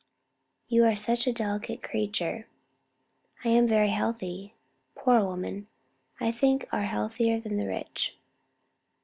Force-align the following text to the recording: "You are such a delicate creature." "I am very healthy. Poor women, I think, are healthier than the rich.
"You 0.67 0.83
are 0.85 0.95
such 0.95 1.27
a 1.27 1.31
delicate 1.31 1.83
creature." 1.83 2.47
"I 3.45 3.49
am 3.49 3.67
very 3.67 3.91
healthy. 3.91 4.55
Poor 4.95 5.23
women, 5.23 5.67
I 6.19 6.31
think, 6.31 6.67
are 6.71 6.85
healthier 6.85 7.39
than 7.39 7.57
the 7.57 7.67
rich. 7.67 8.17